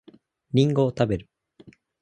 [0.55, 1.29] りんごを食べる